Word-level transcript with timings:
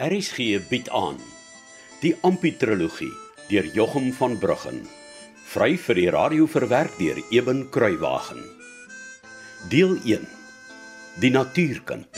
RSG 0.00 0.62
bied 0.70 0.86
aan 0.96 1.18
die 2.00 2.14
Amputrologie 2.24 3.12
deur 3.50 3.66
Jochum 3.76 4.06
van 4.16 4.38
Bruggen 4.40 4.78
vry 5.52 5.74
vir 5.76 5.98
die 5.98 6.06
radio 6.14 6.46
verwerk 6.48 6.94
deur 6.96 7.18
Eben 7.28 7.66
Kruiwagen 7.68 8.40
deel 9.68 9.98
1 10.08 10.24
die 11.20 11.30
natuurkind 11.34 12.08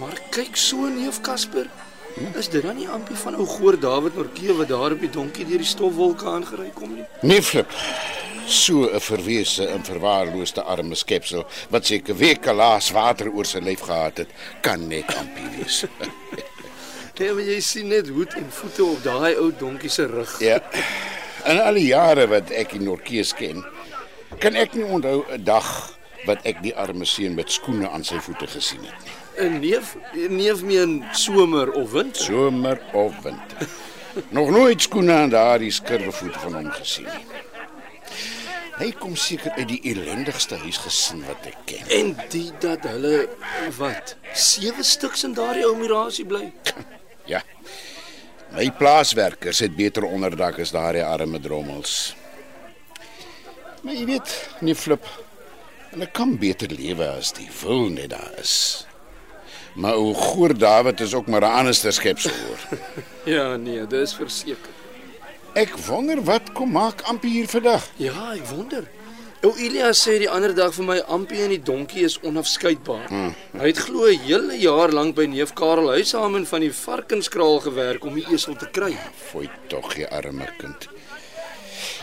Maar 0.00 0.16
kyk 0.32 0.56
so 0.56 0.88
neef 0.88 1.20
Casper. 1.20 1.68
Is 2.16 2.48
dit 2.48 2.62
dan 2.64 2.76
nie 2.76 2.88
ampie 2.88 3.16
van 3.16 3.34
ou 3.36 3.44
Goor 3.46 3.76
David 3.80 4.14
Norkee 4.16 4.54
wat 4.56 4.68
daar 4.68 4.94
op 4.94 5.00
die 5.00 5.10
donkie 5.12 5.44
deur 5.44 5.60
die 5.60 5.68
stofwolke 5.68 6.24
aangery 6.30 6.70
kom 6.74 6.94
nie? 6.94 7.04
Nee, 7.20 7.42
flip. 7.42 7.72
So 8.46 8.88
'n 8.88 9.00
verwese 9.00 9.66
en 9.66 9.84
verwaarloosde 9.84 10.62
arme 10.62 10.94
skepsel 10.94 11.44
wat 11.70 11.86
seker 11.86 12.16
weke 12.16 12.52
laas 12.52 12.90
water 12.90 13.28
oor 13.28 13.44
sy 13.44 13.58
lyf 13.58 13.80
gehad 13.80 14.16
het, 14.18 14.28
kan 14.62 14.88
net 14.88 15.14
ampie 15.16 15.48
wees. 15.58 15.84
Nee, 17.18 17.32
maar 17.32 17.42
jy 17.48 17.60
sien 17.64 17.88
net 17.88 18.08
hoed 18.12 18.34
en 18.36 18.44
voete 18.52 18.84
op 18.84 19.02
daai 19.02 19.36
ou 19.40 19.48
donkie 19.58 19.88
se 19.88 20.06
rug. 20.06 20.40
ja. 20.40 20.60
In 21.46 21.60
al 21.62 21.74
die 21.74 21.86
jare 21.86 22.26
wat 22.28 22.50
ek 22.50 22.74
die 22.76 22.80
Norkees 22.84 23.32
ken, 23.32 23.64
kan 24.38 24.54
ek 24.54 24.74
nie 24.74 24.84
onthou 24.84 25.24
'n 25.32 25.44
dag 25.44 25.95
wat 26.26 26.44
ek 26.48 26.62
die 26.62 26.74
arme 26.76 27.06
seun 27.08 27.34
met 27.34 27.52
skoene 27.52 27.88
aan 27.88 28.04
sy 28.04 28.18
voete 28.22 28.46
gesien 28.50 28.84
het 28.84 29.04
nie. 29.04 29.16
'n 29.46 29.60
Neef, 29.60 29.96
neef 30.14 30.62
meen 30.62 31.04
somer 31.12 31.72
of 31.72 31.90
winter. 31.92 32.22
Somer 32.24 32.80
of 32.92 33.14
winter. 33.22 33.68
Nog 34.28 34.50
nooit 34.50 34.82
skoene 34.82 35.12
aan 35.12 35.30
daardie 35.30 35.70
skurwevoete 35.70 36.38
van 36.38 36.54
hom 36.54 36.70
gesien 36.70 37.04
nie. 37.04 37.26
Hy 38.76 38.90
kom 39.00 39.14
seker 39.16 39.54
uit 39.56 39.68
die 39.70 39.80
ellendigste 39.92 40.58
huisgesin 40.60 41.22
wat 41.24 41.46
ek 41.48 41.56
ken. 41.64 41.86
En 41.96 42.10
die 42.32 42.50
dat 42.60 42.84
hulle 42.84 43.24
wat 43.78 44.16
sewe 44.36 44.84
stuks 44.84 45.24
in 45.24 45.32
daardie 45.36 45.64
ou 45.64 45.76
mirasie 45.80 46.26
bly. 46.28 46.50
Ja. 47.26 47.40
My 48.54 48.68
plaaswerkers 48.70 49.58
het 49.58 49.72
beter 49.74 50.04
onderdak 50.06 50.60
as 50.62 50.70
daardie 50.70 51.02
arme 51.02 51.40
drommels. 51.42 52.14
Maar 53.82 53.96
jy 53.98 54.04
weet, 54.12 54.34
nie 54.62 54.76
flip. 54.78 55.08
Hulle 55.96 56.10
kan 56.12 56.34
beter 56.36 56.68
lewe 56.76 57.06
as 57.08 57.30
die 57.32 57.46
wil 57.62 57.86
net 57.88 58.10
daar 58.12 58.34
is. 58.36 58.84
Maar 59.80 59.96
o 59.96 60.10
goor 60.12 60.52
Dawid 60.52 61.00
is 61.00 61.14
ook 61.16 61.26
maar 61.26 61.40
'n 61.40 61.56
anderste 61.60 61.90
skepsel 61.90 62.32
hoor. 62.44 62.78
Ja, 63.34 63.56
nee, 63.56 63.86
dis 63.86 64.14
verseker. 64.14 64.72
Ek 65.54 65.72
wonder 65.86 66.22
wat 66.24 66.52
kom 66.52 66.70
maak 66.70 67.00
Ampie 67.02 67.30
hier 67.30 67.48
vandag. 67.48 67.88
Ja, 67.96 68.34
ek 68.34 68.44
wonder. 68.46 68.84
Ou 69.40 69.54
Elias 69.56 70.02
sê 70.08 70.18
die 70.18 70.28
ander 70.30 70.54
dag 70.54 70.74
vir 70.74 70.84
my 70.84 70.98
Ampie 71.08 71.40
en 71.42 71.48
die 71.48 71.62
donkie 71.62 72.04
is 72.04 72.20
onafskeidbaar. 72.20 73.08
Hmm. 73.08 73.32
Hy 73.56 73.66
het 73.66 73.78
glo 73.78 74.04
'n 74.04 74.20
hele 74.20 74.58
jaar 74.58 74.92
lank 74.92 75.14
by 75.14 75.24
neef 75.24 75.54
Karel 75.54 75.88
Huishamen 75.88 76.46
van 76.46 76.60
die 76.60 76.72
varkenskraal 76.72 77.60
gewerk 77.60 78.04
om 78.04 78.14
die 78.14 78.26
esel 78.32 78.54
te 78.54 78.68
kry. 78.70 78.92
Fooi 79.32 79.48
tog, 79.68 79.96
jy 79.96 80.04
arme 80.04 80.52
kind. 80.58 80.88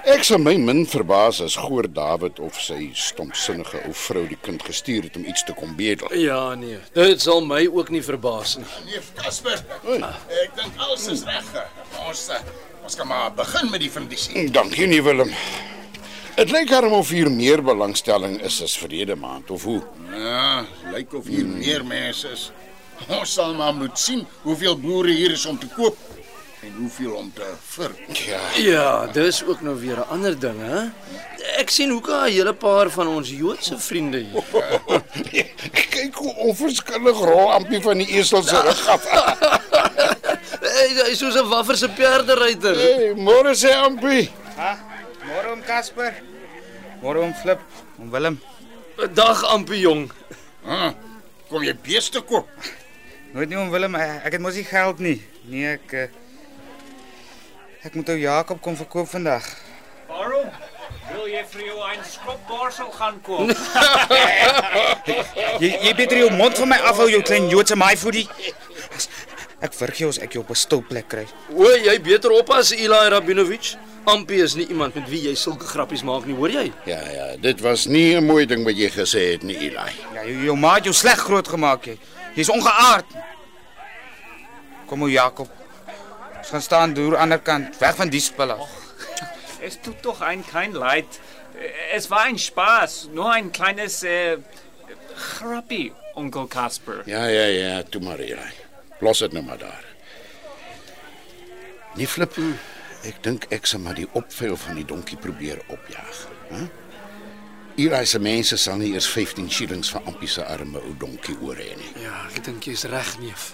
Ek 0.10 0.26
sal 0.28 0.42
my 0.44 0.54
min 0.60 0.84
verbaas 0.90 1.40
as 1.44 1.56
Goor 1.60 1.88
Dawid 1.88 2.40
of 2.44 2.60
sy 2.62 2.92
stompsinnige 2.98 3.84
ou 3.88 3.94
vrou 4.06 4.24
die 4.30 4.40
kind 4.44 4.64
gestuur 4.64 5.08
het 5.08 5.18
om 5.20 5.26
iets 5.30 5.46
te 5.48 5.56
kom 5.58 5.76
bedel. 5.80 6.12
Ja, 6.20 6.56
nee. 6.60 6.80
Dit 6.96 7.24
sal 7.24 7.44
my 7.46 7.64
ook 7.72 7.92
nie 7.94 8.04
verbaas 8.04 8.58
nie. 8.60 8.68
Neef 8.90 9.12
Casper, 9.18 9.64
ek 9.88 10.56
dink 10.60 10.80
alles 10.82 11.08
is 11.14 11.26
reg. 11.28 11.52
Ons 12.08 12.28
eh, 12.34 12.42
ons 12.84 12.98
kan 13.00 13.08
maar 13.08 13.32
begin 13.38 13.72
met 13.72 13.84
die 13.84 13.92
fundisie. 13.92 14.50
Dankie 14.52 14.90
nie 14.92 15.02
Willem. 15.04 15.32
Dit 16.34 16.50
lyk 16.52 16.72
daarom 16.72 16.96
of 16.98 17.12
hier 17.14 17.30
meer 17.32 17.62
belangstelling 17.62 18.40
is 18.42 18.58
as 18.66 18.74
verlede 18.78 19.16
maand 19.16 19.52
of 19.54 19.64
hoe? 19.70 19.82
Ja, 20.12 20.66
lyk 20.92 21.14
of 21.14 21.30
hier 21.30 21.46
meer 21.46 21.86
mense 21.86 22.32
is. 22.34 22.50
Ons 23.08 23.36
sal 23.38 23.54
maar 23.58 23.76
moet 23.78 24.00
sien 24.00 24.26
hoeveel 24.42 24.78
boere 24.80 25.14
hier 25.14 25.34
is 25.36 25.46
om 25.46 25.60
te 25.60 25.70
koop 25.76 25.98
en 26.64 26.74
hoeveel 26.78 27.14
om 27.14 27.32
te 27.34 27.48
vir. 27.76 27.92
Ja. 28.26 28.40
Ja, 28.56 29.08
dis 29.12 29.44
ook 29.46 29.62
nou 29.62 29.76
weer 29.80 29.98
'n 29.98 30.10
ander 30.10 30.40
ding, 30.40 30.60
hè? 30.60 30.82
Ek 31.60 31.70
sien 31.70 31.90
hoekom 31.90 32.24
'n 32.24 32.32
hele 32.32 32.54
paar 32.54 32.90
van 32.90 33.08
ons 33.08 33.30
Joodse 33.30 33.80
vriende 33.80 34.18
hier. 34.18 34.44
Kyk 35.94 36.16
hoe 36.16 36.34
onverskillig 36.36 37.18
rol 37.18 37.52
Ampie 37.54 37.82
van 37.82 37.98
die 37.98 38.08
esel 38.08 38.44
se 38.44 38.62
rug 38.62 38.88
af. 38.88 39.04
Hy 40.74 41.12
is 41.12 41.18
soos 41.20 41.36
'n 41.36 41.48
waffer 41.50 41.78
se 41.78 41.90
perderyter. 41.90 42.76
Hey, 42.76 43.14
môre 43.16 43.56
sê 43.56 43.74
Ampie. 43.76 44.30
Ha? 44.56 44.78
Môre 45.28 45.52
om 45.52 45.62
Casper. 45.64 46.14
Môre 47.02 47.20
om 47.20 47.34
Flip, 47.34 47.60
om 48.00 48.10
Willem. 48.10 48.40
Dag 49.14 49.44
Ampie 49.44 49.80
jong. 49.80 50.12
Ah, 50.66 50.94
kom 51.50 51.64
jy 51.64 51.76
beeste 51.76 52.22
koop? 52.22 52.48
Nooit 53.34 53.50
nie 53.50 53.58
om 53.58 53.72
Willem, 53.74 53.96
ek 53.96 54.26
ek 54.26 54.32
het 54.38 54.42
mos 54.42 54.56
nie 54.56 54.64
geld 54.64 55.00
nie. 55.00 55.18
Nee, 55.50 55.74
ek 55.74 55.94
eh, 55.94 56.08
ek 57.84 57.96
moet 57.96 58.10
ou 58.10 58.18
Jakob 58.18 58.62
kom 58.64 58.76
verkoop 58.80 59.10
vandag. 59.12 59.44
Waarom? 60.08 60.48
Wil 61.12 61.28
jy 61.28 61.44
vir 61.52 61.62
jou 61.66 61.80
'n 61.84 62.04
skropborsel 62.08 62.92
gaan 62.92 63.22
koop? 63.22 63.50
Jy 65.64 65.70
jy 65.84 65.94
beter 65.96 66.18
jou 66.18 66.32
mond 66.32 66.58
van 66.58 66.68
my 66.68 66.78
afhou, 66.90 67.10
jou 67.10 67.22
klein 67.22 67.50
Joodse 67.50 67.76
maaivoetie. 67.76 68.28
Ek 69.64 69.74
verg 69.74 69.98
jou 69.98 70.10
as 70.10 70.20
ek 70.20 70.34
jou 70.34 70.44
op 70.44 70.50
'n 70.52 70.56
stil 70.56 70.82
plek 70.82 71.08
kry. 71.08 71.26
O, 71.56 71.64
jy 71.76 72.00
beter 72.02 72.32
oppas 72.32 72.72
Eli 72.72 73.10
Rabinovich. 73.10 73.76
Ampie 74.06 74.44
is 74.44 74.56
nie 74.56 74.68
iemand 74.68 74.96
met 74.96 75.10
wie 75.10 75.22
jy 75.30 75.36
sulke 75.36 75.66
grappies 75.66 76.04
maak 76.04 76.26
nie, 76.26 76.36
hoor 76.36 76.50
jy? 76.52 76.72
Ja 76.86 77.00
ja, 77.12 77.36
dit 77.38 77.62
was 77.62 77.86
nie 77.88 78.16
'n 78.16 78.26
mooi 78.26 78.46
ding 78.46 78.64
wat 78.66 78.76
jy 78.76 78.90
gesê 78.90 79.32
het 79.32 79.44
nie, 79.44 79.56
Eli. 79.58 79.92
Ja, 80.14 80.24
jou, 80.24 80.44
jou 80.44 80.56
ma 80.58 80.76
het 80.76 80.84
jou 80.84 80.94
sleg 80.94 81.20
groot 81.20 81.48
gemaak 81.48 81.86
jy. 81.86 81.98
Jy's 82.36 82.50
ongeaard. 82.50 83.06
Kom 84.88 85.02
ou 85.02 85.10
Jakob. 85.10 85.48
Ons 86.44 86.52
gaan 86.52 86.62
staan 86.62 86.94
deur 86.94 87.14
aan 87.16 87.32
die 87.32 87.38
ander 87.38 87.40
kant, 87.40 87.78
weg 87.80 87.96
van 87.96 88.10
die 88.12 88.20
spulle. 88.20 88.58
Es 89.64 89.78
tut 89.80 90.02
doch 90.04 90.20
ein 90.20 90.42
kein 90.44 90.74
Leid. 90.76 91.22
Es 91.96 92.10
war 92.12 92.26
ein 92.28 92.38
Spaß, 92.38 93.10
nur 93.14 93.32
ein 93.32 93.54
kleines 93.54 94.04
äh, 94.04 94.38
Chrappi, 95.16 95.94
Onkel 96.16 96.48
Kasper. 96.48 97.00
Ja 97.06 97.24
ja 97.32 97.48
ja, 97.48 97.84
toe 97.84 98.02
maar 98.04 98.20
Eli. 98.20 98.52
Los 99.00 99.24
dit 99.24 99.32
nou 99.32 99.46
maar 99.46 99.58
daar. 99.58 99.88
Nie 101.96 102.08
flip. 102.12 102.36
Ek 103.08 103.24
dink 103.24 103.48
ek 103.48 103.64
sal 103.64 103.80
maar 103.80 103.96
die 103.96 104.10
opvel 104.12 104.60
van 104.60 104.76
die 104.76 104.86
donkie 104.88 105.18
probeer 105.18 105.64
opjaag, 105.72 106.28
hè? 106.52 106.66
Eli 107.80 108.06
se 108.06 108.20
mense 108.20 108.60
sal 108.60 108.84
nie 108.84 108.92
eers 108.92 109.08
15 109.08 109.48
shillings 109.48 109.96
vir 109.96 110.12
Ampie 110.12 110.28
se 110.28 110.44
arme 110.44 110.84
ou 110.84 110.92
donkie 111.00 111.40
oor 111.40 111.56
hê 111.56 111.72
nie. 111.80 111.96
Ja, 112.04 112.26
ek 112.36 112.44
dink 112.52 112.68
jy's 112.68 112.84
reg, 112.92 113.16
neef. 113.24 113.54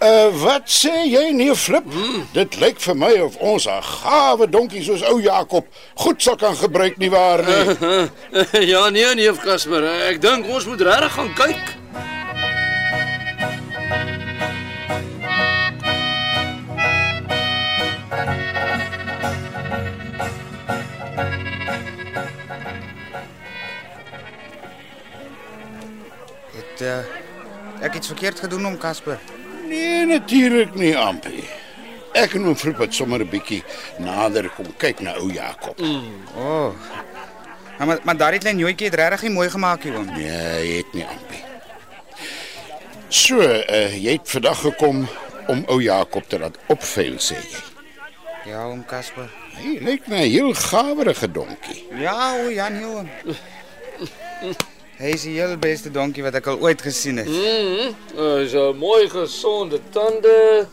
Uh 0.00 0.30
wat 0.40 0.64
sê 0.64 1.02
jy 1.12 1.26
nee 1.36 1.52
flip? 1.54 1.84
Hmm. 1.92 2.22
Dit 2.32 2.54
lyk 2.56 2.78
vir 2.80 2.96
my 2.96 3.10
of 3.20 3.34
ons 3.36 3.66
'n 3.68 3.82
gawe 3.84 4.46
donkie 4.48 4.80
soos 4.82 5.02
ou 5.04 5.20
Jakob 5.20 5.66
goed 5.94 6.22
sal 6.22 6.36
kan 6.40 6.56
gebruik 6.56 6.96
nie 6.96 7.10
waar 7.10 7.44
nie. 7.44 8.08
ja, 8.72 8.88
nee, 8.88 9.14
neef 9.14 9.42
Casper, 9.44 9.84
ek 10.08 10.22
dink 10.22 10.48
ons 10.48 10.64
moet 10.64 10.80
regtig 10.80 11.12
gaan 11.12 11.34
kyk. 11.36 11.76
Het 26.56 26.80
uh, 26.88 27.84
ek 27.84 28.00
iets 28.00 28.08
verkeerd 28.08 28.40
gedoen 28.40 28.64
om 28.66 28.78
Casper? 28.80 29.20
Nee, 29.70 30.06
natuurlik 30.06 30.74
nie 30.74 30.96
Ampie. 30.98 31.44
Ek 32.18 32.34
en 32.34 32.56
Flip 32.58 32.78
het 32.82 32.94
sommer 32.94 33.22
'n 33.22 33.30
bietjie 33.30 33.62
nader 33.98 34.48
kom 34.56 34.66
kyk 34.76 35.00
na 35.00 35.14
ou 35.14 35.30
Jakob. 35.32 35.78
Mm. 35.78 36.24
O. 36.36 36.42
Oh. 36.42 36.74
Maar 37.78 37.98
maar 38.02 38.16
daardie 38.16 38.40
klein 38.40 38.58
joetjie 38.58 38.86
het 38.90 38.94
regtig 38.94 39.22
nie 39.22 39.30
mooi 39.30 39.50
gemaak 39.50 39.82
hier 39.82 39.94
oom. 39.94 40.06
Nee, 40.06 40.30
hy 40.30 40.76
het 40.76 40.92
nie 40.92 41.06
Ampie. 41.06 41.44
So, 43.08 43.38
uh, 43.38 43.94
jy 44.04 44.12
het 44.12 44.30
vandag 44.30 44.60
gekom 44.60 45.08
om 45.46 45.64
ou 45.66 45.80
Jakob 45.82 46.28
te 46.28 46.38
laat 46.38 46.58
opveil 46.66 47.18
sê 47.18 47.38
jy. 47.38 47.62
Ja, 48.50 48.66
oom 48.66 48.84
Casper. 48.84 49.30
Hy 49.54 49.78
lyk 49.86 50.06
my 50.08 50.24
'n 50.26 50.30
heel 50.30 50.54
gawerige 50.54 51.30
donkie. 51.30 51.86
Ja, 51.94 52.34
o 52.42 52.48
ja, 52.48 52.68
nee 52.68 52.86
oom. 52.86 53.08
Hy 55.00 55.14
is 55.16 55.22
die 55.24 55.38
heel 55.38 55.54
beste 55.56 55.88
donkie 55.88 56.20
wat 56.20 56.34
ek 56.36 56.50
al 56.52 56.58
ooit 56.60 56.82
gesien 56.84 57.16
het. 57.22 57.28
Mhm. 57.28 57.94
Hy's 58.18 58.52
'n 58.52 58.76
mooi 58.76 59.08
gesonde 59.08 59.80
tande. 59.90 60.66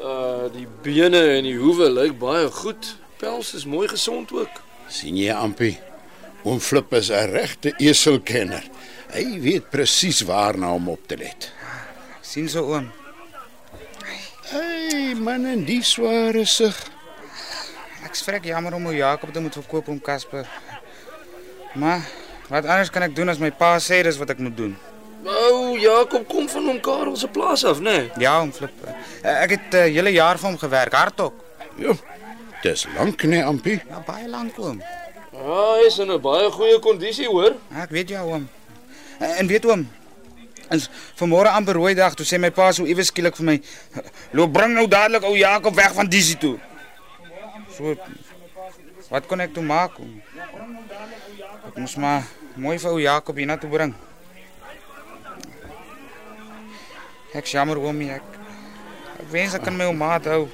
Uh 0.00 0.50
die 0.52 0.66
bene 0.82 1.20
en 1.36 1.44
die 1.44 1.56
hoewe 1.56 1.90
lyk 1.90 2.18
baie 2.18 2.50
goed. 2.50 2.96
Pels 3.18 3.54
is 3.54 3.64
mooi 3.64 3.86
gesond 3.88 4.32
ook. 4.32 4.54
sien 4.88 5.16
jy 5.16 5.30
Ampie? 5.32 5.78
Oom 6.42 6.60
Flip 6.60 6.92
is 6.92 7.10
'n 7.10 7.30
regte 7.30 7.74
eselkenner. 7.78 8.64
Hy 9.12 9.40
weet 9.40 9.70
presies 9.70 10.20
waarna 10.20 10.74
om 10.74 10.88
op 10.88 11.06
te 11.06 11.16
let. 11.16 11.52
sien 12.20 12.48
so 12.48 12.64
oom. 12.74 12.90
Hey, 14.50 15.14
man 15.14 15.46
en 15.46 15.64
die 15.64 15.82
sware 15.82 16.44
sig. 16.44 16.74
Ek's 18.04 18.22
vrek 18.22 18.44
jammer 18.44 18.74
om 18.74 18.86
ou 18.86 18.94
Jakob 18.94 19.32
te 19.32 19.40
moet 19.40 19.52
verkoop 19.52 19.88
om 19.88 20.00
Casper. 20.00 20.48
Maar 21.74 22.08
wat 22.50 22.66
anders 22.66 22.90
kan 22.90 23.02
ek 23.06 23.14
doen 23.14 23.30
as 23.30 23.38
my 23.38 23.50
pa 23.54 23.76
sê 23.82 24.02
dis 24.04 24.18
wat 24.18 24.32
ek 24.34 24.40
moet 24.42 24.56
doen? 24.56 24.72
Ou 25.20 25.76
Jakob 25.78 26.24
kom 26.28 26.48
van 26.48 26.66
hom 26.70 26.80
Karel 26.80 27.16
se 27.16 27.28
plaas 27.28 27.64
af, 27.68 27.80
né? 27.80 27.90
Nee? 27.90 28.24
Ja, 28.24 28.40
om 28.42 28.52
flip. 28.52 28.72
Eh, 29.22 29.42
Ek 29.44 29.50
het 29.50 29.68
'n 29.72 29.76
uh, 29.76 29.92
hele 29.94 30.12
jaar 30.12 30.38
vir 30.38 30.48
hom 30.48 30.58
gewerk, 30.58 30.92
hardop. 30.92 31.34
Jo. 31.76 31.96
Dis 32.62 32.86
lank 32.96 33.22
nee, 33.22 33.44
Ampie. 33.44 33.80
Ja, 33.88 34.02
baie 34.06 34.28
lank 34.28 34.58
oom. 34.58 34.82
Ja, 35.32 35.76
hy 35.76 35.86
is 35.86 35.98
in 35.98 36.10
'n 36.10 36.20
baie 36.20 36.50
goeie 36.50 36.78
kondisie, 36.78 37.28
hoor. 37.28 37.54
Ja, 37.70 37.82
ek 37.82 37.90
weet 37.90 38.08
jou 38.08 38.24
oom. 38.32 38.48
En 39.18 39.30
en 39.36 39.46
weet 39.46 39.64
oom, 39.66 39.88
is 40.70 40.88
vanmôre 41.14 41.48
amper 41.52 41.74
rooi 41.74 41.94
dag 41.94 42.14
toe 42.14 42.26
sê 42.26 42.38
my 42.38 42.50
pa 42.50 42.72
so 42.72 42.84
iewes 42.84 43.06
skielik 43.06 43.36
vir 43.36 43.44
my, 43.44 43.60
"Loop 44.32 44.52
bring 44.52 44.74
nou 44.74 44.88
dadelik 44.88 45.22
ou 45.24 45.36
Jakob 45.36 45.74
weg 45.74 45.92
van 45.92 46.08
Dizzy 46.08 46.36
toe." 46.36 46.58
So 47.76 47.96
Wat 49.10 49.26
kon 49.26 49.40
ek 49.42 49.50
toe 49.50 49.62
maak? 49.66 49.96
Ek 51.66 51.74
moes 51.74 51.96
maar 51.98 52.22
mooi 52.60 52.76
vir 52.78 52.90
ou 52.92 53.00
Jakob 53.00 53.40
hiernatoe 53.40 53.70
bring. 53.72 53.94
Ek 57.34 57.46
jammer 57.46 57.78
oom, 57.80 58.00
ek 58.10 58.38
ek 59.20 59.26
wens 59.32 59.56
ek 59.56 59.64
kan 59.64 59.76
my 59.76 59.88
ou 59.88 59.96
maat 59.96 60.28
hou. 60.30 60.46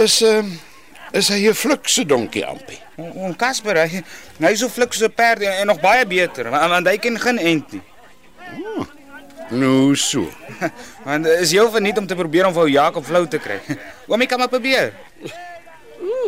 Is 0.00 0.20
ehm 0.22 0.46
um, 0.46 0.58
is 1.12 1.28
hy 1.28 1.48
'n 1.50 1.54
flikse 1.58 2.04
donkie 2.06 2.44
Ampie? 2.46 2.78
Oom 2.96 3.34
Casper, 3.34 3.82
hy, 3.82 4.02
hy 4.38 4.52
is 4.54 4.60
so 4.62 4.68
flik 4.68 4.94
so 4.94 5.06
'n 5.06 5.12
perd 5.12 5.42
en, 5.42 5.52
en 5.60 5.66
nog 5.66 5.80
baie 5.80 6.06
beter, 6.06 6.50
want, 6.50 6.70
want 6.70 6.86
hy 6.86 6.96
ken 6.98 7.18
geen 7.18 7.38
end 7.38 7.72
nie. 7.72 7.82
Nou 9.50 9.96
so. 9.98 10.28
Want 11.06 11.26
is 11.26 11.50
heel 11.50 11.70
verniet 11.70 11.98
om 11.98 12.06
te 12.06 12.14
probeer 12.14 12.46
om 12.46 12.52
vir 12.54 12.62
ou 12.62 12.70
Jakob 12.70 13.04
flou 13.04 13.24
te 13.26 13.38
kry. 13.42 13.58
Oomie 14.10 14.28
kan 14.30 14.38
maar 14.38 14.48
probeer. 14.48 14.92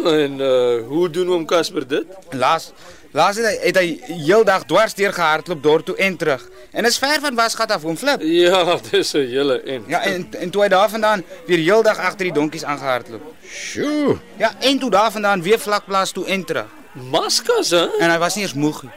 En 0.02 0.40
uh 0.42 0.82
hoe 0.88 1.10
doen 1.10 1.30
oom 1.30 1.46
Casper 1.46 1.86
dit? 1.86 2.16
Laas 2.34 2.72
laas 3.12 3.36
het 3.36 3.46
hy 3.46 3.56
het 3.66 3.78
hy 3.78 4.16
heeldag 4.26 4.64
dwars 4.64 4.94
deur 4.94 5.12
gehardloop 5.12 5.62
deur 5.62 5.82
toe 5.82 5.96
en 5.96 6.16
terug. 6.16 6.44
En 6.72 6.84
is 6.84 6.98
ver 6.98 7.20
van 7.20 7.34
Wasgat 7.34 7.70
af 7.70 7.84
oom 7.84 7.96
Flip. 7.96 8.20
Ja, 8.24 8.78
dis 8.90 9.12
'n 9.12 9.26
hele 9.28 9.60
en. 9.62 9.84
Ja, 9.86 10.02
en 10.02 10.28
en 10.30 10.50
toe 10.50 10.62
hy 10.62 10.68
daar 10.68 10.90
vandaan 10.90 11.24
weer 11.46 11.58
heeldag 11.58 11.98
agter 11.98 12.24
die 12.24 12.32
donkies 12.32 12.64
aangehardloop. 12.64 13.34
Sjoe. 13.46 14.18
Ja, 14.36 14.52
en 14.60 14.78
toe 14.78 14.90
daar 14.90 15.12
vandaan 15.12 15.42
weer 15.42 15.58
vlakplaas 15.58 16.12
toe 16.12 16.26
en 16.26 16.44
terug. 16.44 16.70
Maskas, 16.92 17.70
hè? 17.70 17.86
En 17.98 18.10
hy 18.10 18.18
was 18.18 18.34
nie 18.34 18.44
eens 18.44 18.54
moeg 18.54 18.82
nie. 18.82 18.92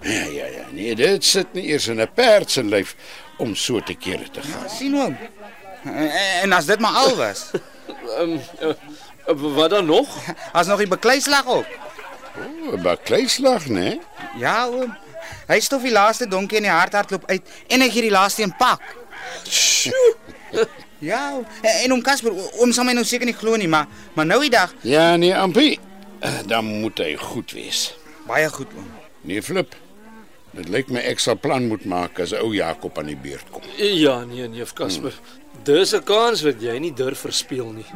Ja 0.00 0.24
ja 0.24 0.46
ja. 0.46 0.64
Nee, 0.70 0.94
dit 0.94 1.24
sit 1.24 1.52
nie 1.52 1.64
eers 1.64 1.86
in 1.86 2.00
'n 2.00 2.10
perd 2.14 2.50
se 2.50 2.64
lyf 2.64 2.94
om 3.38 3.54
so 3.54 3.80
te 3.80 3.94
kere 3.94 4.30
te 4.30 4.40
gaan. 4.42 4.70
Sien 4.70 4.94
oom. 4.94 5.16
En, 5.84 6.10
en 6.42 6.52
as 6.52 6.66
dit 6.66 6.78
maar 6.78 6.92
al 6.92 7.16
was. 7.16 7.50
Ehm 8.18 8.38
uh, 8.62 9.54
wat 9.54 9.70
dan 9.70 9.84
nog? 9.86 10.08
As 10.52 10.66
nog 10.66 10.78
die 10.78 10.88
bekleislag 10.88 11.46
ook. 11.46 11.66
'n 12.72 12.82
bakleislag, 12.82 13.66
né? 13.68 13.98
Ja 14.38 14.66
oom. 14.68 14.94
Hy 15.48 15.60
stof 15.60 15.82
die 15.82 15.92
laaste 15.92 16.26
donkie 16.28 16.56
in 16.56 16.62
die 16.62 16.70
hardhardloop 16.72 17.24
uit 17.30 17.42
en 17.68 17.80
hy 17.80 17.90
gee 17.90 18.02
die 18.02 18.10
laaste 18.10 18.42
een 18.42 18.56
pak. 18.56 18.80
Ja, 20.98 21.32
oom. 21.34 21.44
en, 21.62 21.92
oom 21.92 22.00
Casper, 22.02 22.32
oom 22.56 22.72
sal 22.72 22.84
my 22.88 22.92
nou 22.96 23.04
seker 23.04 23.26
nie 23.28 23.34
glo 23.36 23.56
nie, 23.60 23.68
maar 23.68 23.86
maar 24.14 24.24
nou 24.26 24.40
die 24.40 24.50
dag 24.50 24.72
Ja, 24.82 25.16
nee, 25.16 25.34
Ampie. 25.36 25.78
Eh, 26.20 26.38
Dan 26.46 26.64
moet 26.64 26.98
hy 26.98 27.16
goed 27.16 27.52
wees. 27.52 27.94
baie 28.26 28.48
goed 28.50 28.66
oom. 28.76 28.86
Nee, 29.20 29.42
Flip. 29.42 29.74
Dit 30.56 30.68
lyk 30.68 30.88
my 30.88 31.00
ek 31.00 31.18
sal 31.20 31.36
plan 31.36 31.66
moet 31.68 31.84
maak 31.84 32.18
as 32.20 32.32
ou 32.32 32.54
Jakob 32.54 32.98
aan 32.98 33.06
die 33.06 33.16
beurt 33.16 33.44
kom. 33.50 33.62
Ja, 33.76 34.24
nee, 34.24 34.48
neef 34.48 34.72
Casper. 34.72 35.12
Dis 35.64 35.92
'n 35.94 36.02
kans 36.04 36.42
wat 36.42 36.60
jy 36.62 36.78
nie 36.78 36.92
durf 36.94 37.18
verspeel 37.18 37.72
nie. 37.72 37.86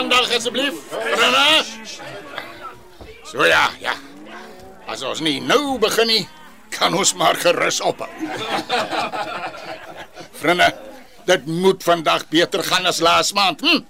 Aandag 0.00 0.32
asseblief. 0.36 0.74
Franne. 0.88 1.64
So 3.24 3.44
ja, 3.44 3.68
ja. 3.80 3.94
As 4.90 5.02
ons 5.06 5.20
nie 5.22 5.38
nou 5.44 5.78
begin 5.82 6.08
nie, 6.10 6.24
kan 6.72 6.94
ons 6.96 7.12
maar 7.18 7.36
gerus 7.38 7.80
ophou. 7.84 8.08
Franne, 10.40 10.70
dit 11.28 11.46
moet 11.46 11.84
vandag 11.84 12.24
beter 12.32 12.64
gaan 12.64 12.88
as 12.90 13.02
laas 13.04 13.32
maand. 13.36 13.60
Hm? 13.60 13.84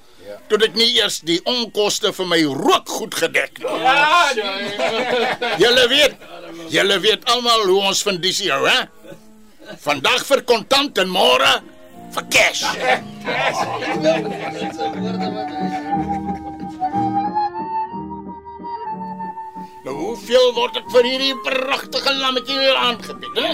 Toe 0.51 0.59
ek 0.67 0.75
nie 0.79 0.91
eers 0.99 1.21
die 1.27 1.39
onkoste 1.49 2.13
vir 2.15 2.27
my 2.31 2.41
rookgoed 2.45 3.15
gedek 3.23 3.63
nie. 3.63 3.75
Ja, 3.83 4.31
julle 5.63 5.85
weet, 5.91 6.15
julle 6.75 6.99
weet 7.03 7.27
almal 7.31 7.67
hoe 7.71 7.81
ons 7.93 8.03
van 8.07 8.19
disie 8.23 8.51
hou, 8.51 8.65
hè? 8.67 8.81
Vandag 9.81 10.27
vir 10.27 10.43
kontant 10.47 10.99
en 10.99 11.11
môre 11.15 11.53
vir 12.15 12.25
cash. 12.35 12.67
Nou, 19.81 19.95
hoeveel 19.97 20.51
word 20.53 20.75
ek 20.77 20.89
vir 20.93 21.07
hierdie 21.09 21.35
pragtige 21.41 22.13
lammetjie 22.19 22.57
weer 22.61 22.77
aangebied, 22.77 23.39
hè? 23.41 23.53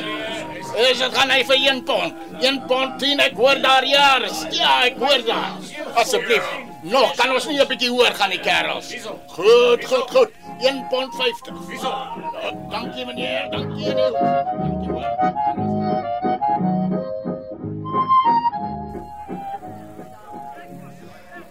Is 0.88 0.98
dit 0.98 1.12
gaan 1.14 1.30
hy 1.30 1.44
vir 1.46 1.60
1 1.70 1.82
pond? 1.86 2.16
1 2.42 2.56
pond 2.66 2.96
10, 2.98 3.20
ek 3.28 3.36
hoor 3.38 3.60
daar 3.62 3.86
jare. 3.86 4.30
Ja, 4.50 4.72
ek 4.88 4.98
hoor 4.98 5.22
daar. 5.28 5.54
Asseblief. 6.02 6.48
Nog 6.82 7.14
kan 7.18 7.30
ons 7.34 7.46
nie 7.46 7.60
'n 7.60 7.68
bietjie 7.70 7.90
hoor 7.90 8.10
gaan 8.18 8.30
die 8.30 8.40
kerels. 8.42 8.90
Goed, 9.36 9.84
goed, 9.86 10.10
goed. 10.10 10.32
1 10.60 10.86
pond 10.90 11.14
50. 11.14 11.54
Nou, 11.82 12.52
dankie 12.70 13.06
meneer, 13.06 13.46
dankie. 13.50 13.94
Dankie 13.94 14.90
hoor. 14.90 15.06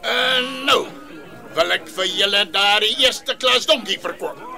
En 0.01 0.66
nou 0.66 0.88
wil 1.56 1.72
ek 1.72 1.88
vir 1.88 2.06
julle 2.06 2.44
daardie 2.51 2.95
eerste 3.00 3.36
klas 3.39 3.66
donkie 3.66 4.00
verkoop. 4.00 4.55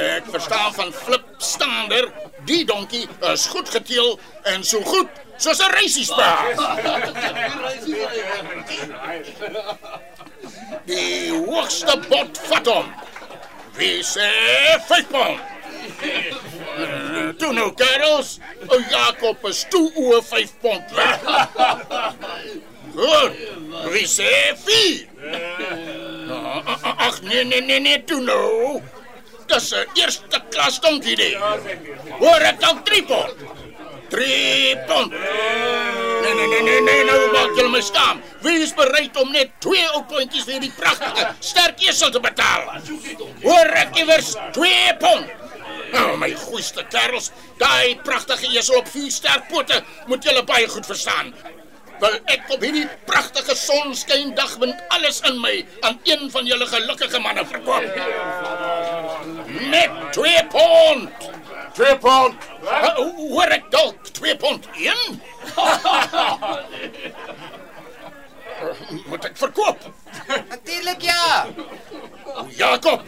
Ek 0.00 0.28
verstaan 0.32 0.74
van 0.74 0.92
flip 0.92 1.26
stander, 1.38 2.08
die 2.48 2.64
donkie 2.64 3.06
is 3.32 3.46
goed 3.52 3.68
geteel 3.68 4.14
en 4.52 4.64
so 4.64 4.80
goed 4.80 5.08
soos 5.36 5.60
'n 5.60 5.70
reisiespaar. 5.76 6.44
Die 10.84 11.32
hoogste 11.32 11.98
bod 12.08 12.40
vat 12.48 12.66
hom. 12.66 12.86
Wie 13.76 14.02
sê 14.02 14.28
5 14.88 15.06
pond? 15.08 15.40
Toe 17.38 17.52
nou, 17.52 17.70
kerels, 17.74 18.38
o 18.68 18.78
Jakob 18.90 19.44
is 19.48 19.64
toe 19.68 19.92
oor 19.94 20.22
5 20.22 20.52
pond 20.60 20.92
weg. 20.92 21.20
Goed. 22.94 23.32
Wie 23.92 24.06
sê 24.08 24.30
4? 24.64 25.08
Ag 26.96 27.22
nee 27.22 27.44
nee 27.44 27.60
nee 27.60 27.80
nee 27.80 28.04
toe 28.04 28.20
nou. 28.20 28.82
Dis 29.50 29.72
'n 29.74 29.86
eerste 29.98 30.38
klas 30.50 30.78
donkie 30.80 31.16
die. 31.16 31.34
Hoor 32.20 32.42
ek 32.50 32.60
dalk 32.62 32.84
3 32.86 33.02
pond? 33.02 33.34
3 34.10 34.76
pond. 34.86 35.10
Nee 36.22 36.34
nee 36.34 36.46
nee 36.52 36.62
nee 36.62 36.80
nee 36.80 37.04
nou 37.08 37.18
maak 37.32 37.56
julle 37.58 37.72
my 37.72 37.80
skaam. 37.82 38.22
Wie 38.44 38.62
is 38.62 38.74
bereid 38.74 39.16
om 39.16 39.32
net 39.34 39.50
2 39.58 39.88
ou 39.96 40.02
pondjies 40.12 40.46
vir 40.46 40.62
die 40.62 40.72
pragtige 40.78 41.26
sterk 41.40 41.82
esel 41.82 42.14
te 42.14 42.22
betaal? 42.22 42.68
Hoor 43.42 43.74
ek 43.82 43.98
iewers 44.02 44.36
2 44.54 44.96
pond? 45.02 45.26
Nou 45.90 46.16
my 46.16 46.30
goeiste 46.46 46.84
kerels, 46.92 47.32
daai 47.58 47.98
pragtige 48.06 48.52
esel 48.54 48.78
op 48.78 48.88
vier 48.94 49.10
sterk 49.10 49.48
pote 49.50 49.82
moet 50.06 50.24
julle 50.24 50.44
baie 50.46 50.68
goed 50.70 50.86
verstaan. 50.86 51.34
Wil 52.00 52.14
ek 52.32 52.46
op 52.54 52.62
hierdie 52.64 52.86
pragtige 53.04 53.54
sonskyndag 53.58 54.54
met 54.62 54.86
alles 54.94 55.20
in 55.28 55.40
my 55.42 55.56
aan 55.80 55.98
een 56.08 56.30
van 56.30 56.46
julle 56.46 56.66
gelukkige 56.66 57.18
manne 57.20 57.44
verkoop. 57.44 57.90
Net 59.80 60.12
2 60.12 60.46
pond. 60.48 61.08
2 61.74 61.98
pond. 61.98 62.34
Uh, 62.62 62.94
hoor 63.16 63.48
ek 63.56 63.70
dalk 63.72 63.96
2 64.12 64.36
pond 64.36 64.66
1? 64.76 65.20
Moet 69.08 69.24
ek 69.30 69.36
verkoop? 69.40 69.78
Natuurlik 70.50 71.00
ja. 71.08 71.46
O, 72.28 72.44
Jakob, 72.58 73.00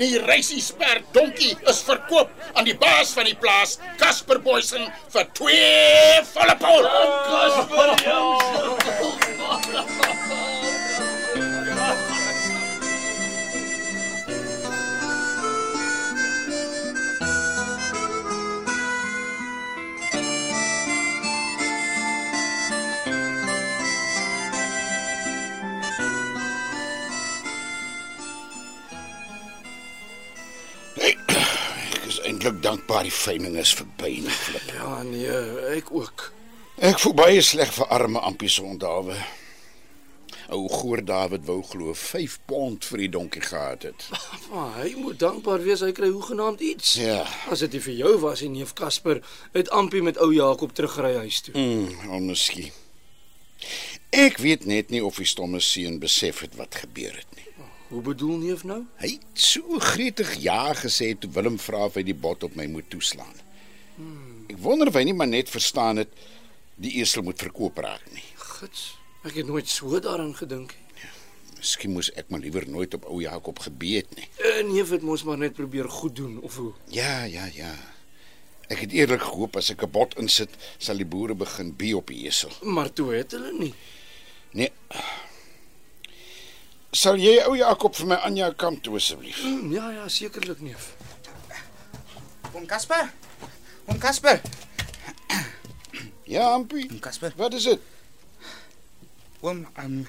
die 0.00 0.16
reisiesper 0.24 1.02
donkie 1.12 1.52
is 1.68 1.82
verkoop 1.84 2.32
aan 2.54 2.64
die 2.64 2.78
baas 2.80 3.12
van 3.18 3.28
die 3.28 3.36
plaas, 3.36 3.76
Casper 4.00 4.40
Boysen 4.40 4.88
vir 5.12 5.24
2 5.42 6.24
volle 6.32 6.56
pond. 6.64 6.88
eintlik 6.88 8.08
dankbaar 9.72 10.57
die 33.02 33.12
veiling 33.14 33.56
is 33.60 33.74
verby 33.74 34.18
nie, 34.24 34.34
Flip. 34.34 34.72
Ja, 34.74 35.02
nee, 35.02 35.40
ek 35.76 35.92
ook. 35.94 36.30
Ek 36.78 37.00
voel 37.02 37.14
baie 37.18 37.42
sleg 37.42 37.72
vir 37.74 37.90
arme 37.94 38.20
Ampie 38.22 38.50
se 38.50 38.62
onthaalwe. 38.62 39.16
Ou 40.54 40.62
Goor 40.72 41.02
David 41.04 41.44
wou 41.44 41.58
glo 41.66 41.92
5 41.92 42.38
pond 42.48 42.84
vir 42.88 43.02
die 43.02 43.08
donkie 43.12 43.42
gehad 43.44 43.84
het. 43.90 44.06
Maar 44.52 44.78
hy 44.78 44.92
moet 44.96 45.18
dankbaar 45.20 45.60
wees 45.66 45.82
hy 45.84 45.90
kry 45.92 46.08
hoegenaamd 46.08 46.62
iets. 46.64 46.94
Ja. 47.02 47.24
As 47.52 47.60
dit 47.66 47.76
nie 47.76 47.82
vir 47.84 47.96
jou 47.98 48.14
was 48.22 48.44
en 48.46 48.54
neef 48.56 48.72
Casper 48.78 49.20
het 49.52 49.68
Ampie 49.74 50.02
met 50.02 50.20
ou 50.24 50.30
Jakob 50.32 50.72
teruggery 50.72 51.18
huis 51.20 51.42
toe. 51.44 51.56
Mm, 51.58 52.12
al 52.14 52.24
miskien. 52.30 52.72
Ek 54.14 54.38
weet 54.40 54.64
net 54.64 54.88
nie 54.94 55.02
of 55.04 55.18
die 55.20 55.28
stomme 55.28 55.60
seun 55.60 55.98
besef 56.00 56.40
het 56.46 56.56
wat 56.56 56.80
gebeur 56.80 57.12
het 57.12 57.36
nie. 57.36 57.47
Hoe 57.88 58.02
bedoel 58.04 58.36
neef 58.36 58.64
nou? 58.68 58.82
Hy 59.00 59.14
het 59.16 59.40
so 59.40 59.78
gretig 59.80 60.34
ja 60.44 60.74
gesê 60.76 61.14
toe 61.18 61.30
Willem 61.32 61.56
vra 61.58 61.86
of 61.88 61.96
hy 61.96 62.04
die 62.04 62.16
bot 62.16 62.44
op 62.44 62.56
my 62.58 62.66
moet 62.68 62.90
toeslaan. 62.92 63.36
Ek 64.48 64.58
wonder 64.64 64.90
of 64.90 64.96
hy 64.98 65.06
nie 65.08 65.16
maar 65.16 65.30
net 65.30 65.48
verstaan 65.48 66.02
het 66.02 66.12
die 66.78 66.98
esel 67.00 67.24
moet 67.26 67.40
verkoop 67.40 67.80
raak 67.82 68.04
nie. 68.12 68.24
Gits. 68.36 68.92
Ek 69.26 69.40
het 69.40 69.48
nooit 69.48 69.68
so 69.68 69.98
daaraan 70.00 70.34
gedink 70.36 70.76
nie. 70.76 70.84
Miskien 71.58 71.90
moes 71.96 72.10
ek 72.14 72.28
maar 72.30 72.44
liewer 72.44 72.68
nooit 72.70 72.92
op 72.94 73.08
ou 73.10 73.18
Jakob 73.22 73.58
gebeet 73.64 74.12
nie. 74.14 74.28
Uh, 74.38 74.60
neef 74.68 74.92
het 74.94 75.02
mos 75.02 75.24
maar 75.26 75.40
net 75.40 75.56
probeer 75.56 75.88
goed 75.90 76.14
doen 76.16 76.36
of 76.46 76.56
hoe? 76.60 76.70
Ja, 76.94 77.24
ja, 77.24 77.48
ja. 77.54 77.72
Ek 78.68 78.84
het 78.84 78.92
eerlik 78.94 79.24
gehoop 79.24 79.56
as 79.56 79.72
ek 79.72 79.82
'n 79.82 79.90
bot 79.90 80.14
insit, 80.20 80.52
sal 80.78 81.00
die 81.00 81.08
boere 81.08 81.34
begin 81.34 81.72
bi 81.74 81.94
op 81.96 82.12
die 82.12 82.28
esel. 82.28 82.52
Maar 82.62 82.92
toe 82.92 83.10
het 83.16 83.32
hulle 83.32 83.52
nie. 83.58 83.74
Nee. 84.52 84.70
Sal 86.92 87.18
jy 87.20 87.34
ou 87.44 87.54
Jakob 87.58 87.94
vir 87.98 88.08
my 88.14 88.18
Anja 88.24 88.48
kamp 88.56 88.80
toe 88.84 88.96
asseblief? 88.96 89.42
Hmm, 89.44 89.72
ja 89.72 89.90
ja, 89.92 90.06
sekerlik 90.08 90.60
neef. 90.64 90.92
Oom 92.54 92.64
Casper. 92.66 93.10
Oom 93.88 93.98
Casper. 94.00 94.40
Ja, 96.28 96.46
Ampie. 96.54 96.86
Oom 96.90 97.00
Casper. 97.04 97.32
Wat 97.36 97.54
is 97.54 97.68
dit? 97.68 97.80
Oom, 99.44 99.66
ehm 99.76 100.00
um, 100.00 100.06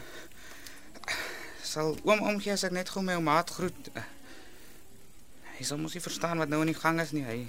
sal 1.70 1.92
oom 2.02 2.24
omgee 2.26 2.56
as 2.56 2.64
ek 2.66 2.74
net 2.74 2.90
gou 2.90 3.04
my 3.06 3.14
ou 3.20 3.22
maat 3.22 3.52
groet. 3.54 3.92
Uh, 3.94 4.08
Hy 5.60 5.66
sal 5.68 5.78
mos 5.78 5.92
nie 5.94 6.00
verstaan 6.02 6.40
wat 6.40 6.48
nou 6.48 6.62
aan 6.64 6.72
die 6.72 6.78
gang 6.80 7.02
is 7.04 7.12
nie. 7.12 7.26
Hy 7.28 7.40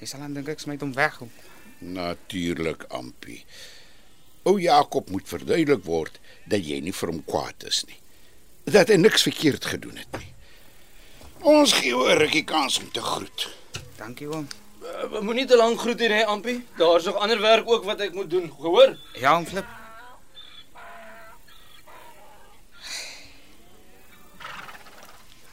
hy 0.00 0.06
sal 0.10 0.24
dan 0.24 0.34
dink 0.34 0.48
ek 0.50 0.58
smyt 0.60 0.82
hom 0.82 0.90
weg. 0.96 1.20
Natuurlik, 1.80 2.84
Ampie. 2.90 3.44
O 4.42 4.58
Jakob 4.58 5.10
moet 5.10 5.28
verduidelik 5.28 5.84
word 5.84 6.20
dat 6.48 6.64
jy 6.64 6.80
nie 6.80 6.94
vir 6.96 7.12
hom 7.12 7.24
kwaad 7.24 7.66
is 7.68 7.82
nie. 7.88 7.98
Dat 8.70 8.88
hy 8.88 8.96
niks 9.00 9.26
verkeerd 9.26 9.64
gedoen 9.68 10.00
het 10.00 10.16
nie. 10.16 10.30
Ons 11.40 11.72
gee 11.80 11.96
oor 11.96 12.18
rukkie 12.20 12.44
kans 12.44 12.78
om 12.80 12.88
te 12.92 13.02
groet. 13.04 13.48
Dankie 13.98 14.28
oom. 14.28 14.48
Uh, 14.80 15.20
Moenie 15.20 15.46
te 15.48 15.56
lank 15.56 15.80
groet 15.80 16.00
hier 16.00 16.12
hè, 16.14 16.24
Ampie. 16.28 16.60
Daar's 16.76 17.04
nog 17.04 17.20
ander 17.20 17.40
werk 17.40 17.68
ook 17.68 17.84
wat 17.84 18.00
ek 18.00 18.16
moet 18.16 18.30
doen, 18.30 18.48
gehoor? 18.52 18.96
Ja, 19.20 19.36
oom 19.36 19.46
Flip. 19.46 19.66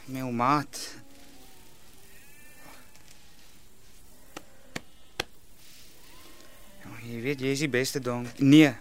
My 0.08 0.24
ou 0.24 0.32
maat. 0.32 0.97
Jy 7.08 7.22
weet 7.24 7.42
jy 7.42 7.54
is 7.56 7.64
die 7.64 7.72
beste 7.72 8.02
dong. 8.04 8.28
Nee. 8.38 8.74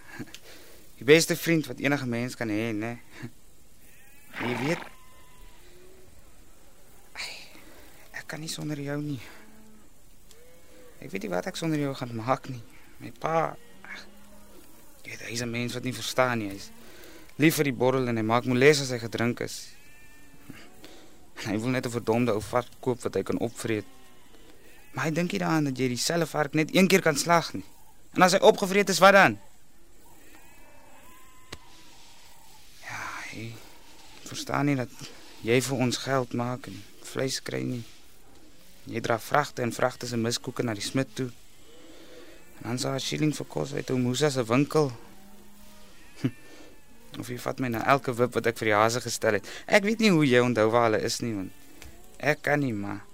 Die 0.99 1.07
beste 1.07 1.37
vriend 1.37 1.67
wat 1.71 1.81
enige 1.85 2.07
mens 2.07 2.37
kan 2.37 2.49
hê, 2.49 2.73
né? 2.73 2.97
Jy 4.43 4.55
weet 4.65 4.85
Ek 8.17 8.27
kan 8.33 8.41
nie 8.43 8.51
sonder 8.51 8.81
jou 8.81 8.97
nie. 8.99 9.21
Ek 10.99 11.13
weet 11.13 11.23
nie 11.23 11.31
wat 11.31 11.47
ek 11.47 11.59
sonder 11.61 11.79
jou 11.79 11.93
gaan 11.95 12.15
maak 12.17 12.49
nie. 12.51 12.63
My 12.99 13.13
pa 13.13 13.55
Jy 15.05 15.13
weet, 15.13 15.23
hy's 15.29 15.43
'n 15.45 15.51
mens 15.51 15.75
wat 15.79 15.85
nie 15.85 15.95
verstaan 15.95 16.39
nie. 16.39 16.51
Hy's 16.51 16.71
lief 17.39 17.55
vir 17.57 17.71
die 17.71 17.77
bottel 17.77 18.09
en 18.09 18.17
hy 18.17 18.23
maak 18.27 18.45
moles 18.45 18.81
as 18.81 18.91
hy 18.91 18.99
gedrink 18.99 19.41
is. 19.41 19.69
Hy 21.45 21.57
wil 21.61 21.71
net 21.71 21.87
'n 21.87 21.91
verdomde 21.91 22.33
ou 22.35 22.41
vark 22.41 22.73
koop 22.81 23.03
wat 23.03 23.15
hy 23.15 23.23
kan 23.23 23.39
opvreet. 23.39 23.87
Maar 24.93 25.05
hy 25.05 25.11
dink 25.13 25.33
nie 25.33 25.39
daaraan 25.39 25.65
dat 25.65 25.79
jy 25.79 25.89
dieselfde 25.89 26.27
vark 26.27 26.55
net 26.55 26.75
een 26.75 26.89
keer 26.89 27.03
kan 27.03 27.17
slag 27.17 27.53
nie. 27.55 27.65
En 28.17 28.25
as 28.25 28.33
hy 28.33 28.41
opgevreet 28.49 28.89
is, 28.89 29.01
wat 29.05 29.13
dan? 29.13 29.37
Ja, 32.81 33.01
hy 33.31 33.51
verstaan 34.25 34.71
nie 34.71 34.77
dat 34.79 34.93
jy 35.45 35.59
vir 35.63 35.83
ons 35.85 36.01
geld 36.01 36.33
maak 36.33 36.71
en 36.71 36.79
vleis 37.05 37.43
kry 37.45 37.61
nie. 37.67 37.83
Jy 38.89 39.03
dra 39.05 39.19
vragte 39.21 39.63
en 39.67 39.75
vragte 39.75 40.09
se 40.09 40.17
miskoeke 40.17 40.65
na 40.65 40.75
die 40.75 40.85
smid 40.85 41.13
toe. 41.19 41.29
En 42.63 42.71
dan 42.71 42.79
sal 42.79 42.97
'n 42.97 43.05
shilling 43.05 43.37
vir 43.37 43.47
kos 43.47 43.75
uit 43.75 43.91
ou 43.91 43.99
Musa 43.99 44.31
se 44.31 44.45
winkel. 44.45 44.93
Of 47.21 47.29
jy 47.29 47.39
vat 47.39 47.61
my 47.61 47.69
na 47.69 47.85
elke 47.85 48.13
wip 48.17 48.35
wat 48.35 48.47
ek 48.47 48.59
vir 48.59 48.73
die 48.73 48.77
hase 48.77 49.01
gestel 49.01 49.33
het. 49.39 49.47
Ek 49.67 49.85
weet 49.85 49.99
nie 49.99 50.11
hoe 50.11 50.27
jy 50.27 50.41
onthou 50.41 50.71
waar 50.71 50.91
hulle 50.91 51.05
is 51.05 51.21
nie, 51.21 51.35
want 51.35 51.53
ek 52.19 52.43
kan 52.43 52.61
nie, 52.61 52.73
maar 52.73 53.05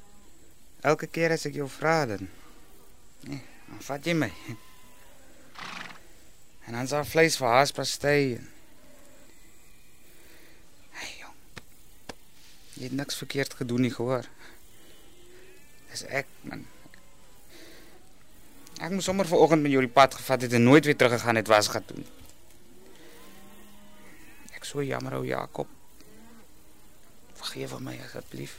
elke 0.83 1.07
keer 1.07 1.33
as 1.33 1.47
ek 1.47 1.55
jou 1.55 1.69
vra 1.69 2.07
dan 2.07 2.29
nee, 3.27 3.43
vat 3.87 4.07
jy 4.07 4.15
my. 4.15 4.31
En 6.67 6.73
dan 6.73 6.89
sal 6.89 7.05
vleis 7.05 7.37
vir 7.37 7.47
haaspastei. 7.49 8.35
en- 8.37 8.51
Hey 10.91 11.15
jong. 11.21 11.35
Jy 12.75 12.83
het 12.83 12.93
niks 12.93 13.17
verkeerd 13.17 13.55
gedoen 13.55 13.81
nie, 13.81 13.91
gehoor. 13.91 14.25
Dis 15.91 16.03
ek, 16.09 16.27
man. 16.41 16.67
Ek 18.81 18.91
moes 18.91 19.05
sommer 19.05 19.27
vanoggend 19.27 19.63
met 19.63 19.71
jou 19.71 19.83
die 19.85 19.93
pad 19.93 20.15
gevat 20.15 20.43
het 20.43 20.53
en 20.53 20.63
nooit 20.65 20.85
weer 20.85 20.97
teruggegaan 20.97 21.37
het 21.37 21.47
was 21.47 21.69
gaan 21.69 21.85
doen. 21.87 22.07
Ek 24.55 24.65
so 24.65 24.83
jammer 24.83 25.13
ou 25.15 25.27
Jakob. 25.27 25.69
Vergewe 27.35 27.81
my 27.81 27.99
asseblief. 28.05 28.57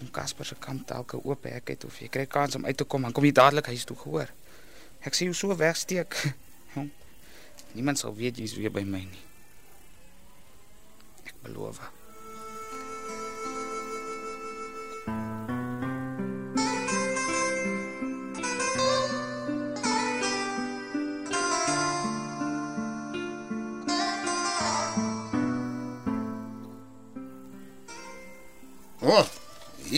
Om 0.00 0.10
Casper 0.10 0.48
se 0.48 0.56
kamp 0.58 0.86
telke 0.88 1.20
oop 1.20 1.44
hek 1.44 1.74
het 1.74 1.84
of 1.84 1.98
jy 2.00 2.08
kry 2.08 2.26
kans 2.26 2.56
om 2.56 2.64
uit 2.64 2.76
te 2.76 2.84
kom, 2.88 3.04
dan 3.04 3.12
kom 3.12 3.26
jy 3.26 3.34
dadelik 3.36 3.68
huis 3.68 3.84
toe 3.84 3.96
gehoor. 4.00 4.32
Ek 5.04 5.16
sien 5.16 5.28
jou 5.30 5.36
so 5.36 5.56
wegsteek. 5.56 6.16
Niemand 7.76 8.00
sal 8.00 8.16
weet 8.16 8.40
jy's 8.40 8.56
weer 8.58 8.72
by 8.72 8.82
my 8.84 9.04
nie. 9.06 9.24
Ek 11.28 11.36
beloof. 11.44 11.82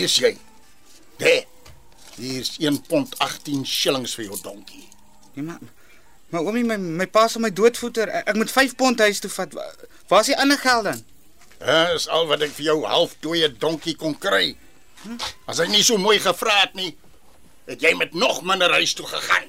Is 0.03 0.17
jy. 0.21 0.35
Daar. 1.19 1.45
Hier 2.17 2.41
is 2.41 2.57
1 2.61 2.81
pond 2.89 3.15
18 3.19 3.65
shillings 3.67 4.15
vir 4.19 4.25
jou 4.29 4.39
donkie. 4.43 4.89
Nee, 5.35 5.45
maar 5.45 5.59
maar 6.33 6.41
oomie 6.49 6.65
my 6.65 6.77
my 6.77 7.07
pa 7.07 7.27
sal 7.29 7.41
my 7.45 7.51
doodvoeter. 7.53 8.09
Ek, 8.09 8.29
ek 8.33 8.37
moet 8.41 8.51
5 8.53 8.75
pond 8.77 8.99
huis 9.01 9.21
toe 9.21 9.31
vat. 9.31 9.53
Wa- 9.53 9.75
Waar 10.09 10.21
is 10.21 10.27
die 10.33 10.37
ander 10.39 10.59
geld 10.59 10.85
dan? 10.85 11.01
Dit 11.63 11.95
is 11.97 12.09
al 12.09 12.27
wat 12.27 12.41
ek 12.45 12.51
vir 12.57 12.65
jou 12.65 12.79
halfdooie 12.85 13.49
donkie 13.57 13.95
kon 13.97 14.17
kry. 14.19 14.57
As 15.47 15.59
hy 15.59 15.67
nie 15.73 15.83
so 15.83 15.97
mooi 15.99 16.19
gevra 16.21 16.61
het 16.61 16.75
nie, 16.79 16.93
het 17.67 17.81
jy 17.83 17.95
met 17.97 18.15
nog 18.15 18.43
minder 18.43 18.71
huis 18.77 18.93
toe 18.95 19.07
gegaan. 19.07 19.49